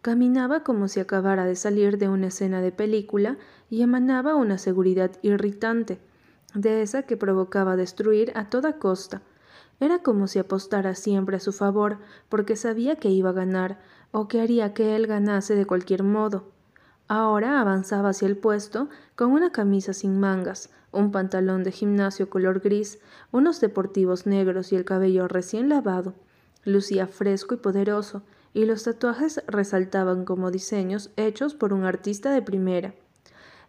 [0.00, 3.36] Caminaba como si acabara de salir de una escena de película
[3.68, 5.98] y emanaba una seguridad irritante,
[6.54, 9.20] de esa que provocaba destruir a toda costa.
[9.80, 14.28] Era como si apostara siempre a su favor, porque sabía que iba a ganar, o
[14.28, 16.44] que haría que él ganase de cualquier modo.
[17.08, 22.60] Ahora avanzaba hacia el puesto con una camisa sin mangas, un pantalón de gimnasio color
[22.60, 22.98] gris,
[23.32, 26.14] unos deportivos negros y el cabello recién lavado.
[26.64, 28.22] Lucía fresco y poderoso,
[28.54, 32.94] y los tatuajes resaltaban como diseños hechos por un artista de primera.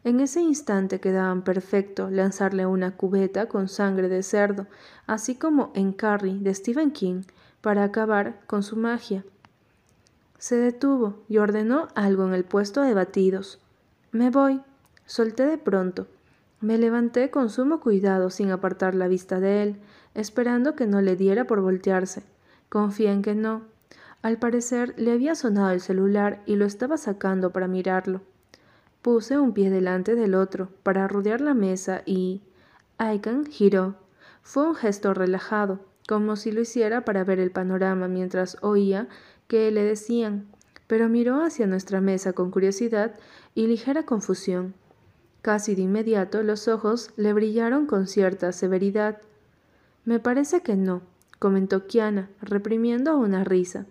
[0.04, 4.68] En ese instante quedaban perfecto lanzarle una cubeta con sangre de cerdo,
[5.08, 7.24] así como en Carrie de Stephen King,
[7.62, 9.26] para acabar con su magia.
[10.40, 13.60] Se detuvo y ordenó algo en el puesto de batidos.
[14.12, 14.62] Me voy.
[15.06, 16.08] Solté de pronto.
[16.62, 19.76] Me levanté con sumo cuidado sin apartar la vista de él,
[20.16, 22.24] esperando que no le diera por voltearse.
[22.70, 23.64] Confié en que no.
[24.22, 28.22] Al parecer le había sonado el celular y lo estaba sacando para mirarlo.
[29.02, 32.42] Puse un pie delante del otro para rodear la mesa y...
[32.98, 33.96] Aiken giró.
[34.42, 39.08] Fue un gesto relajado, como si lo hiciera para ver el panorama mientras oía
[39.50, 40.46] que le decían,
[40.86, 43.16] pero miró hacia nuestra mesa con curiosidad
[43.56, 44.76] y ligera confusión.
[45.42, 49.18] Casi de inmediato los ojos le brillaron con cierta severidad.
[50.06, 51.02] Me parece que no,
[51.40, 53.88] comentó Kiana, reprimiendo una risa.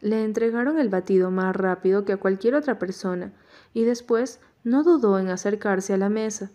[0.00, 3.32] Le entregaron el batido más rápido que a cualquier otra persona,
[3.72, 6.50] y después no dudó en acercarse a la mesa.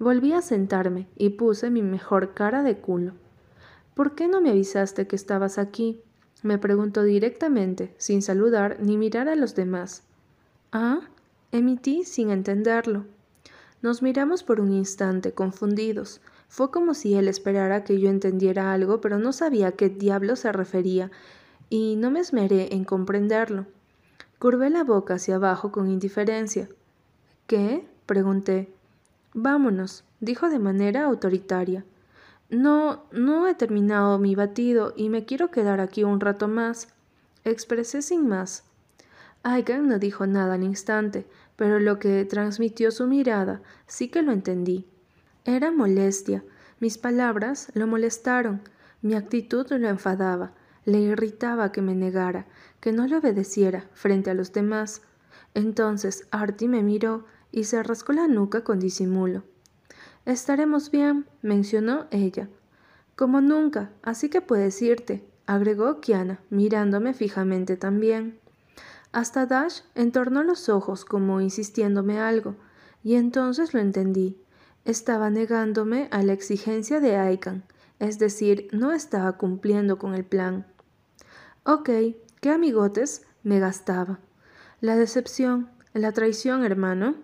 [0.00, 3.12] Volví a sentarme y puse mi mejor cara de culo.
[3.94, 6.02] ¿Por qué no me avisaste que estabas aquí?
[6.42, 10.02] Me preguntó directamente, sin saludar ni mirar a los demás.
[10.72, 11.00] Ah,
[11.52, 13.04] emití sin entenderlo.
[13.80, 16.20] Nos miramos por un instante, confundidos.
[16.48, 20.36] Fue como si él esperara que yo entendiera algo, pero no sabía a qué diablo
[20.36, 21.10] se refería,
[21.70, 23.66] y no me esmeré en comprenderlo.
[24.38, 26.68] Curvé la boca hacia abajo con indiferencia.
[27.46, 27.86] ¿Qué?
[28.06, 28.72] pregunté.
[29.34, 31.84] Vámonos, dijo de manera autoritaria.
[32.52, 36.88] No, no he terminado mi batido y me quiero quedar aquí un rato más.
[37.44, 38.64] Expresé sin más.
[39.42, 44.32] Aigan no dijo nada al instante, pero lo que transmitió su mirada sí que lo
[44.32, 44.86] entendí.
[45.46, 46.44] Era molestia.
[46.78, 48.60] Mis palabras lo molestaron.
[49.00, 50.52] Mi actitud lo enfadaba.
[50.84, 52.44] Le irritaba que me negara,
[52.80, 55.00] que no le obedeciera frente a los demás.
[55.54, 59.42] Entonces Artie me miró y se rascó la nuca con disimulo.
[60.24, 62.48] Estaremos bien, mencionó ella.
[63.16, 68.38] Como nunca, así que puedes irte, agregó Kiana, mirándome fijamente también.
[69.10, 72.54] Hasta Dash entornó los ojos como insistiéndome algo,
[73.02, 74.38] y entonces lo entendí.
[74.84, 77.64] Estaba negándome a la exigencia de Aikan,
[77.98, 80.66] es decir, no estaba cumpliendo con el plan.
[81.64, 81.90] Ok,
[82.40, 84.18] qué amigotes me gastaba.
[84.80, 87.16] La decepción, la traición, hermano.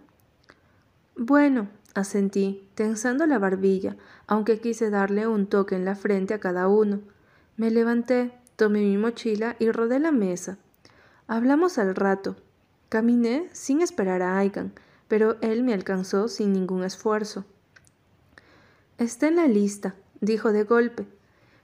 [1.17, 3.96] Bueno, asentí, tensando la barbilla,
[4.27, 7.01] aunque quise darle un toque en la frente a cada uno.
[7.57, 10.59] Me levanté, tomé mi mochila y rodé la mesa.
[11.27, 12.37] Hablamos al rato.
[12.88, 14.72] Caminé sin esperar a Aigan,
[15.09, 17.44] pero él me alcanzó sin ningún esfuerzo.
[18.96, 21.07] Está en la lista, dijo de golpe.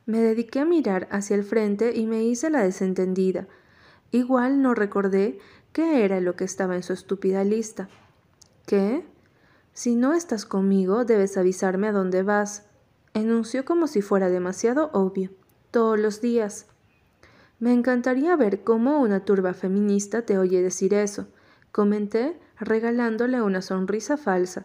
[0.06, 3.46] Me dediqué a mirar hacia el frente y me hice la desentendida.
[4.10, 5.38] Igual no recordé
[5.72, 7.88] qué era lo que estaba en su estúpida lista.
[8.66, 9.04] ¿Qué?
[9.74, 12.64] Si no estás conmigo, debes avisarme a dónde vas.
[13.12, 15.32] Enunció como si fuera demasiado obvio.
[15.72, 16.66] Todos los días.
[17.58, 21.26] Me encantaría ver cómo una turba feminista te oye decir eso,
[21.72, 24.64] comenté, regalándole una sonrisa falsa.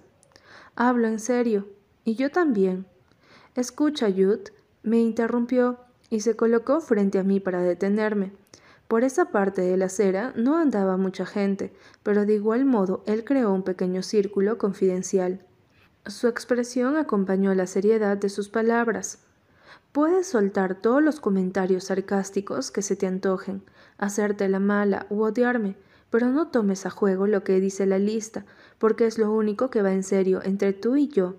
[0.75, 1.67] Hablo en serio,
[2.03, 2.85] y yo también.
[3.55, 4.39] Escucha, Yud,
[4.83, 5.79] me interrumpió
[6.11, 8.33] y se colocó frente a mí para detenerme.
[8.89, 11.71] Por esa parte de la acera no andaba mucha gente,
[12.01, 15.45] pero de igual modo él creó un pequeño círculo confidencial.
[16.07, 19.19] Su expresión acompañó la seriedad de sus palabras.
[19.91, 23.61] Puedes soltar todos los comentarios sarcásticos que se te antojen,
[23.99, 25.75] hacerte la mala u odiarme,
[26.09, 28.43] pero no tomes a juego lo que dice la lista,
[28.79, 31.35] porque es lo único que va en serio entre tú y yo.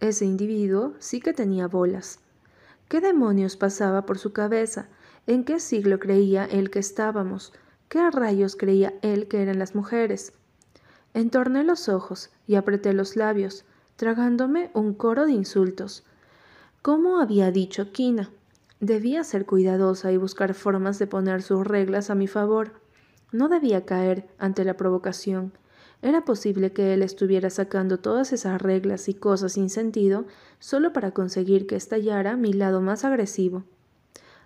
[0.00, 2.20] Ese individuo sí que tenía bolas.
[2.88, 4.88] ¿Qué demonios pasaba por su cabeza?
[5.28, 7.52] ¿En qué siglo creía él que estábamos?
[7.88, 10.32] ¿Qué rayos creía él que eran las mujeres?
[11.14, 16.04] Entorné los ojos y apreté los labios, tragándome un coro de insultos.
[16.82, 18.30] Como había dicho Kina,
[18.80, 22.72] debía ser cuidadosa y buscar formas de poner sus reglas a mi favor.
[23.30, 25.52] No debía caer ante la provocación.
[26.02, 30.24] Era posible que él estuviera sacando todas esas reglas y cosas sin sentido
[30.58, 33.62] solo para conseguir que estallara mi lado más agresivo.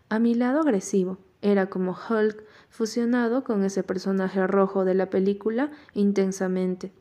[0.09, 5.71] A mi lado agresivo era como Hulk fusionado con ese personaje rojo de la película
[5.95, 6.93] intensamente.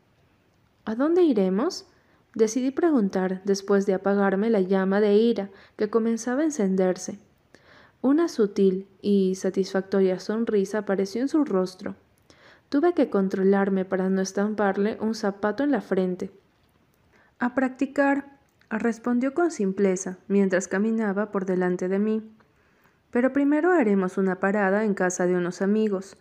[0.85, 1.85] ¿A dónde iremos?
[2.33, 7.19] Decidí preguntar después de apagarme la llama de ira que comenzaba a encenderse.
[8.01, 11.95] Una sutil y satisfactoria sonrisa apareció en su rostro.
[12.69, 16.31] Tuve que controlarme para no estamparle un zapato en la frente.
[17.39, 18.37] A practicar,
[18.69, 22.23] respondió con simpleza mientras caminaba por delante de mí.
[23.15, 26.17] Pero primero haremos una parada en casa de unos amigos.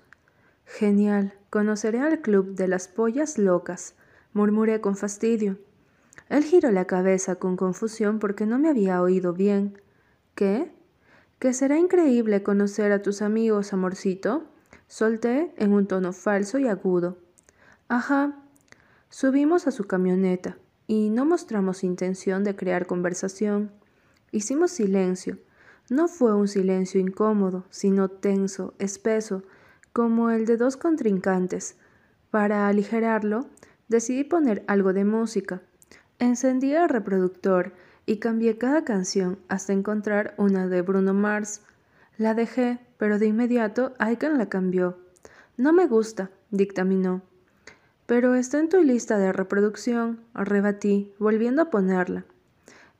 [0.64, 3.96] Genial, conoceré al club de las pollas locas,
[4.32, 5.58] murmuré con fastidio.
[6.28, 9.82] Él giró la cabeza con confusión porque no me había oído bien.
[10.36, 10.72] ¿Qué?
[11.40, 14.44] ¿Que será increíble conocer a tus amigos, amorcito?
[14.86, 17.18] Solté en un tono falso y agudo.
[17.88, 18.40] Ajá.
[19.08, 23.72] Subimos a su camioneta y no mostramos intención de crear conversación.
[24.30, 25.38] Hicimos silencio.
[25.90, 29.42] No fue un silencio incómodo, sino tenso, espeso,
[29.92, 31.76] como el de dos contrincantes.
[32.30, 33.46] Para aligerarlo,
[33.88, 35.60] decidí poner algo de música.
[36.18, 37.72] Encendí el reproductor
[38.06, 41.60] y cambié cada canción hasta encontrar una de Bruno Mars.
[42.16, 44.98] La dejé, pero de inmediato Aiken la cambió.
[45.56, 47.22] No me gusta, dictaminó.
[48.06, 52.24] Pero está en tu lista de reproducción, rebatí, volviendo a ponerla.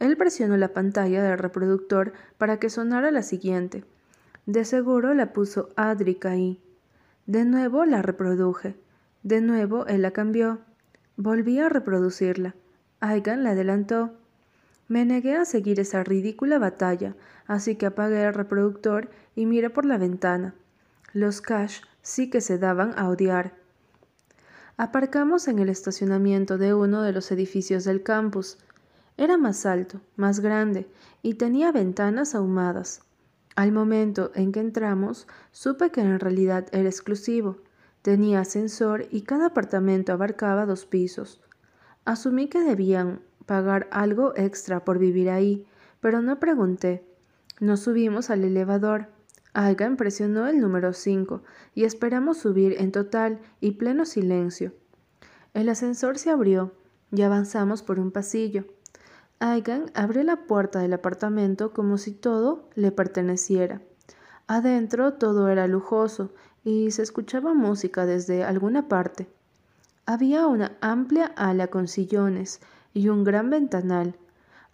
[0.04, 3.84] Él presionó la pantalla del reproductor para que sonara la siguiente.
[4.44, 6.60] De seguro la puso Adric ahí.
[7.24, 8.76] De nuevo la reproduje.
[9.22, 10.58] De nuevo él la cambió.
[11.16, 12.54] Volví a reproducirla.
[13.00, 14.12] Aigan la adelantó.
[14.88, 19.86] Me negué a seguir esa ridícula batalla, así que apagué el reproductor y miré por
[19.86, 20.54] la ventana.
[21.14, 23.54] Los Cash sí que se daban a odiar.
[24.76, 28.58] Aparcamos en el estacionamiento de uno de los edificios del campus.
[29.16, 30.88] Era más alto, más grande,
[31.22, 33.02] y tenía ventanas ahumadas.
[33.56, 37.58] Al momento en que entramos, supe que en realidad era exclusivo.
[38.02, 41.40] Tenía ascensor y cada apartamento abarcaba dos pisos.
[42.04, 45.64] Asumí que debían pagar algo extra por vivir ahí,
[46.00, 47.06] pero no pregunté.
[47.60, 49.06] Nos subimos al elevador.
[49.52, 51.42] Aigan presionó el número 5
[51.74, 54.74] y esperamos subir en total y pleno silencio.
[55.54, 56.72] El ascensor se abrió
[57.12, 58.64] y avanzamos por un pasillo.
[59.44, 63.82] Aigan abrió la puerta del apartamento como si todo le perteneciera.
[64.46, 66.32] Adentro todo era lujoso
[66.64, 69.28] y se escuchaba música desde alguna parte.
[70.06, 72.62] Había una amplia ala con sillones
[72.94, 74.16] y un gran ventanal.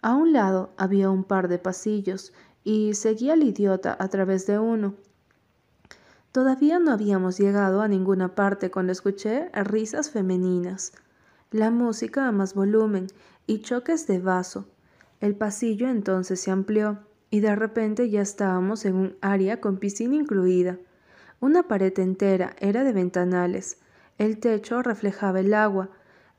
[0.01, 2.31] A un lado había un par de pasillos
[2.63, 4.95] y seguía al idiota a través de uno.
[6.31, 10.93] Todavía no habíamos llegado a ninguna parte cuando escuché risas femeninas,
[11.51, 13.07] la música a más volumen
[13.51, 14.65] y choques de vaso.
[15.19, 16.99] El pasillo entonces se amplió
[17.29, 20.77] y de repente ya estábamos en un área con piscina incluida.
[21.41, 23.79] Una pared entera era de ventanales.
[24.17, 25.89] El techo reflejaba el agua.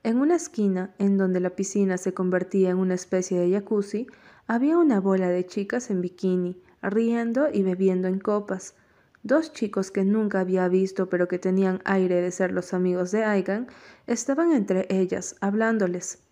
[0.03, 4.07] En una esquina, en donde la piscina se convertía en una especie de jacuzzi,
[4.47, 8.75] había una bola de chicas en bikini, riendo y bebiendo en copas.
[9.23, 13.25] Dos chicos que nunca había visto pero que tenían aire de ser los amigos de
[13.25, 13.67] Aigan
[14.07, 16.23] estaban entre ellas, hablándoles.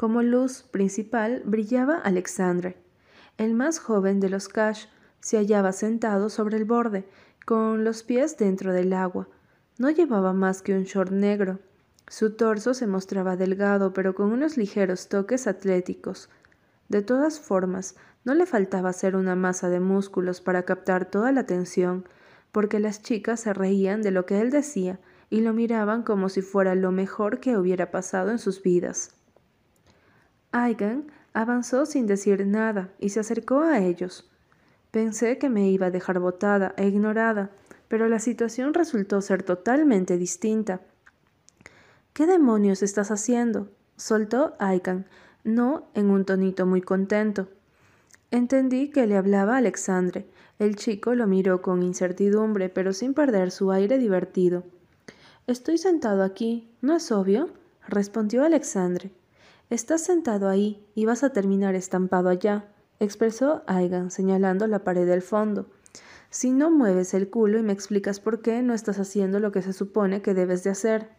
[0.00, 2.78] Como luz principal brillaba Alexandre.
[3.36, 4.86] El más joven de los Cash
[5.20, 7.06] se hallaba sentado sobre el borde,
[7.44, 9.28] con los pies dentro del agua.
[9.76, 11.58] No llevaba más que un short negro.
[12.08, 16.30] Su torso se mostraba delgado, pero con unos ligeros toques atléticos.
[16.88, 17.94] De todas formas,
[18.24, 22.08] no le faltaba ser una masa de músculos para captar toda la atención,
[22.52, 24.98] porque las chicas se reían de lo que él decía
[25.28, 29.19] y lo miraban como si fuera lo mejor que hubiera pasado en sus vidas.
[30.52, 34.28] Aigan avanzó sin decir nada y se acercó a ellos.
[34.90, 37.50] Pensé que me iba a dejar botada e ignorada,
[37.88, 40.80] pero la situación resultó ser totalmente distinta.
[42.12, 43.68] ¿Qué demonios estás haciendo?
[43.96, 45.06] soltó Aigan,
[45.44, 47.48] no en un tonito muy contento.
[48.30, 50.26] Entendí que le hablaba a Alexandre.
[50.58, 54.64] El chico lo miró con incertidumbre, pero sin perder su aire divertido.
[55.46, 57.50] Estoy sentado aquí, ¿no es obvio?
[57.88, 59.10] respondió Alexandre.
[59.70, 62.64] Estás sentado ahí y vas a terminar estampado allá,
[62.98, 65.70] expresó Aigan, señalando la pared del fondo.
[66.28, 69.62] Si no mueves el culo y me explicas por qué no estás haciendo lo que
[69.62, 71.10] se supone que debes de hacer.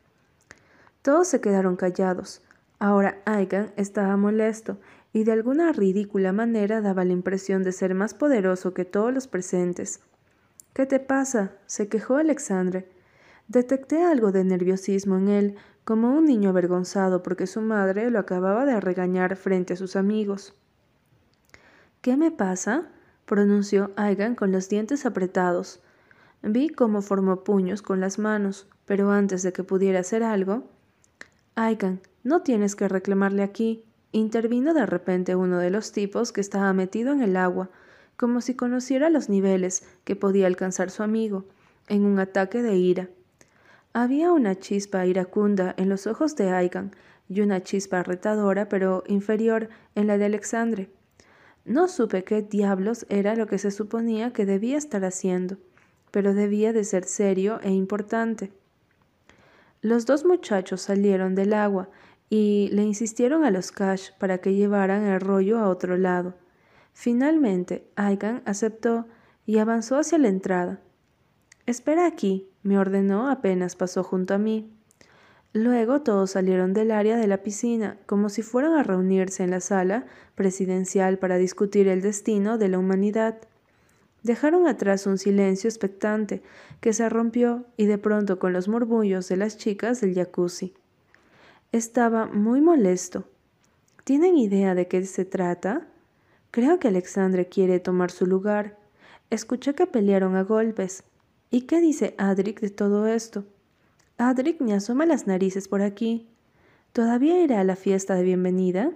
[1.02, 2.42] Todos se quedaron callados.
[2.78, 4.80] Ahora Aigan estaba molesto
[5.14, 9.28] y de alguna ridícula manera daba la impresión de ser más poderoso que todos los
[9.28, 10.02] presentes.
[10.74, 11.54] ¿Qué te pasa?
[11.68, 12.90] se quejó Alexandre.
[13.48, 18.66] Detecté algo de nerviosismo en él, como un niño avergonzado porque su madre lo acababa
[18.66, 20.54] de regañar frente a sus amigos.
[22.02, 22.90] ¿Qué me pasa?
[23.26, 25.80] pronunció Aigan con los dientes apretados.
[26.42, 30.64] Vi cómo formó puños con las manos, pero antes de que pudiera hacer algo,
[31.56, 33.86] Aigan, no tienes que reclamarle aquí.
[34.12, 37.70] Intervino de repente uno de los tipos que estaba metido en el agua,
[38.18, 41.46] como si conociera los niveles que podía alcanzar su amigo,
[41.88, 43.10] en un ataque de ira.
[43.94, 46.92] Había una chispa iracunda en los ojos de Aigan
[47.28, 50.90] y una chispa retadora pero inferior en la de Alexandre.
[51.66, 55.58] No supe qué diablos era lo que se suponía que debía estar haciendo,
[56.10, 58.52] pero debía de ser serio e importante.
[59.82, 61.90] Los dos muchachos salieron del agua
[62.30, 66.36] y le insistieron a los Cash para que llevaran el rollo a otro lado.
[66.94, 69.06] Finalmente, Aigan aceptó
[69.46, 70.82] y avanzó hacia la entrada.
[71.66, 74.72] Espera aquí, me ordenó apenas pasó junto a mí.
[75.54, 79.60] Luego todos salieron del área de la piscina, como si fueran a reunirse en la
[79.60, 80.06] sala
[80.36, 83.38] presidencial para discutir el destino de la humanidad.
[84.24, 86.42] Dejaron atrás un silencio expectante
[86.80, 90.74] que se rompió y de pronto con los murmullos de las chicas del jacuzzi.
[91.72, 93.26] Estaba muy molesto.
[94.04, 95.88] ¿Tienen idea de qué se trata?
[96.52, 98.78] Creo que Alexandre quiere tomar su lugar.
[99.30, 101.04] Escuché que pelearon a golpes.
[101.54, 103.44] ¿Y qué dice Adric de todo esto?
[104.18, 106.30] Adric ni asoma las narices por aquí.
[106.94, 108.94] ¿Todavía irá a la fiesta de bienvenida?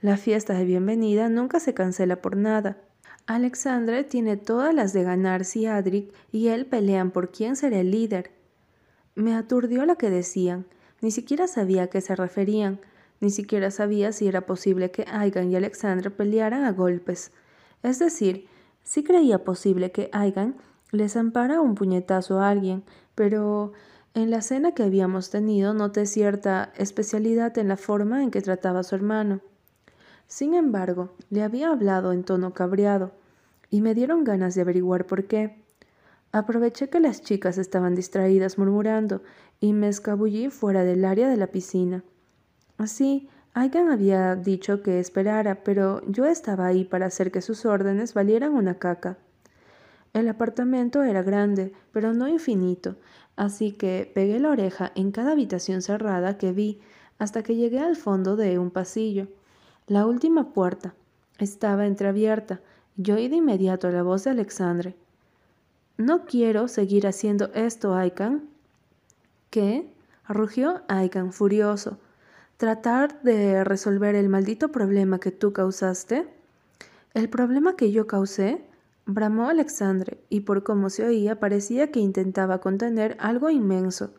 [0.00, 2.78] La fiesta de bienvenida nunca se cancela por nada.
[3.26, 7.90] Alexandre tiene todas las de ganar si Adric y él pelean por quién será el
[7.90, 8.30] líder.
[9.16, 10.66] Me aturdió lo que decían.
[11.00, 12.78] Ni siquiera sabía a qué se referían.
[13.18, 17.32] Ni siquiera sabía si era posible que Aigan y Alexandre pelearan a golpes.
[17.82, 18.46] Es decir,
[18.84, 20.54] sí creía posible que Aigan
[20.92, 22.82] les ampara un puñetazo a alguien,
[23.14, 23.72] pero
[24.14, 28.80] en la cena que habíamos tenido noté cierta especialidad en la forma en que trataba
[28.80, 29.40] a su hermano.
[30.26, 33.12] Sin embargo, le había hablado en tono cabreado,
[33.70, 35.62] y me dieron ganas de averiguar por qué.
[36.32, 39.22] Aproveché que las chicas estaban distraídas murmurando
[39.60, 42.04] y me escabullí fuera del área de la piscina.
[42.78, 48.14] Así, Aigan había dicho que esperara, pero yo estaba ahí para hacer que sus órdenes
[48.14, 49.18] valieran una caca.
[50.12, 52.96] El apartamento era grande, pero no infinito,
[53.36, 56.80] así que pegué la oreja en cada habitación cerrada que vi
[57.18, 59.28] hasta que llegué al fondo de un pasillo.
[59.86, 60.94] La última puerta
[61.38, 62.60] estaba entreabierta
[63.02, 64.94] yo oí de inmediato la voz de Alexandre.
[65.96, 68.48] No quiero seguir haciendo esto, Aikan.
[69.48, 69.90] ¿Qué?
[70.28, 71.98] rugió Aikan, furioso.
[72.58, 76.28] ¿Tratar de resolver el maldito problema que tú causaste?
[77.14, 78.62] ¿El problema que yo causé?
[79.06, 84.14] Bramó Alexandre, y por cómo se oía parecía que intentaba contener algo inmenso.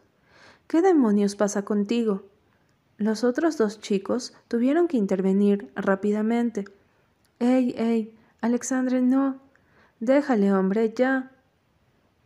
[0.68, 2.24] ¿Qué demonios pasa contigo?
[2.98, 6.66] Los otros dos chicos tuvieron que intervenir rápidamente.
[7.40, 8.16] ¡Ey, ey!
[8.42, 9.40] Alexandre, no.
[10.00, 11.32] Déjale, hombre, ya.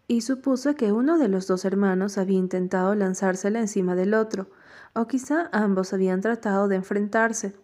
[0.08, 4.49] Y supuso que uno de los dos hermanos había intentado lanzársela encima del otro,
[4.93, 7.56] o quizá ambos habían tratado de enfrentarse.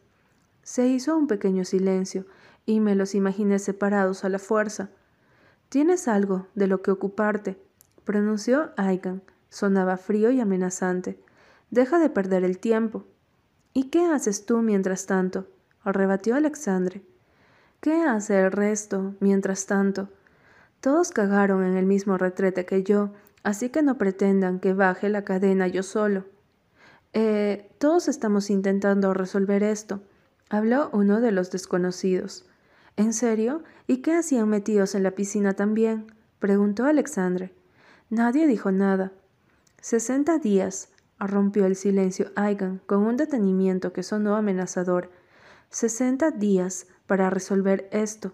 [0.64, 2.26] Se hizo un pequeño silencio,
[2.66, 4.90] y me los imaginé separados a la fuerza.
[5.70, 7.58] Tienes algo de lo que ocuparte,
[8.04, 9.22] pronunció Aigan.
[9.50, 11.20] Sonaba frío y amenazante.
[11.72, 13.04] Deja de perder el tiempo.
[13.74, 15.48] ¿Y qué haces tú mientras tanto?
[15.84, 17.02] rebatió Alexandre.
[17.82, 20.10] ¿Qué hace el resto mientras tanto?
[20.80, 23.12] Todos cagaron en el mismo retrete que yo,
[23.44, 26.26] así que no pretendan que baje la cadena yo solo.
[27.14, 30.02] Eh, todos estamos intentando resolver esto,
[30.50, 32.46] habló uno de los desconocidos.
[32.98, 33.64] ¿En serio?
[33.88, 36.12] ¿Y qué hacían metidos en la piscina también?
[36.40, 37.54] preguntó Alexandre.
[38.10, 39.12] Nadie dijo nada.
[39.80, 40.90] Sesenta días,
[41.20, 45.10] rompió el silencio Aigan con un detenimiento que sonó amenazador.
[45.70, 48.34] Sesenta días para resolver esto.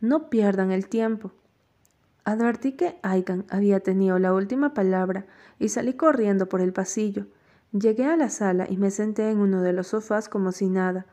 [0.00, 1.32] No pierdan el tiempo.
[2.24, 5.26] Advertí que Aigan había tenido la última palabra
[5.58, 7.26] y salí corriendo por el pasillo.
[7.72, 11.06] Llegué a la sala y me senté en uno de los sofás como si nada.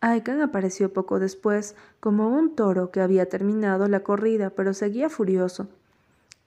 [0.00, 5.68] Aigan apareció poco después, como un toro que había terminado la corrida, pero seguía furioso.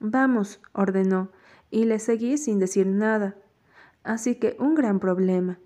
[0.00, 1.30] Vamos, ordenó,
[1.70, 3.36] y le seguí sin decir nada.
[4.04, 5.58] Así que un gran problema.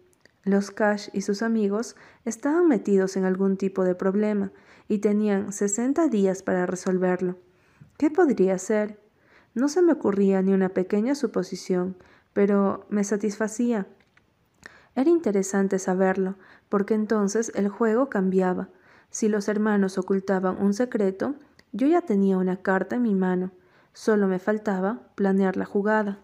[0.44, 4.52] Los Cash y sus amigos estaban metidos en algún tipo de problema
[4.88, 7.36] y tenían 60 días para resolverlo.
[7.98, 9.00] ¿Qué podría ser?
[9.54, 11.96] No se me ocurría ni una pequeña suposición,
[12.32, 13.86] pero me satisfacía.
[14.96, 16.34] Era interesante saberlo,
[16.70, 18.70] porque entonces el juego cambiaba.
[19.10, 21.34] Si los hermanos ocultaban un secreto,
[21.72, 23.52] yo ya tenía una carta en mi mano.
[23.92, 26.18] Solo me faltaba planear la jugada.